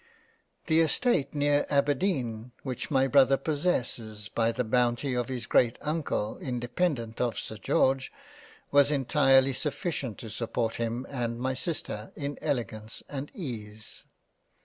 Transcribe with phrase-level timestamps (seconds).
[0.65, 6.37] The Estate near Aberdeen which my brother possesses by the bounty of his great Uncle
[6.37, 8.11] in dependant of Sir George,
[8.71, 14.05] was entirely sufficient to support him and my Sister in Elegance and Ease.